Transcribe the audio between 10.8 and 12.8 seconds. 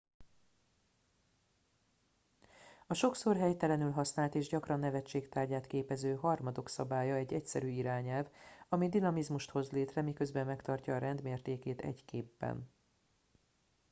a rend mértékét egy képben